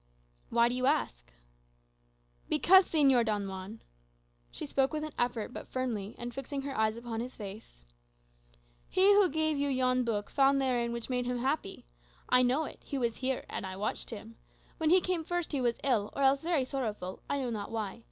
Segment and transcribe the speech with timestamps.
[0.49, 1.31] "Why do you ask?"
[2.49, 3.83] "Because, Señor Don Juan"
[4.49, 7.85] she spoke with an effort, but firmly, and fixing her eyes on his face
[8.89, 11.85] "he who gave you yon book found therein that which made him happy.
[12.27, 14.37] I know it; he was here, and I watched him.
[14.79, 17.99] When he came first, he was ill, or else very sorrowful, I know not why.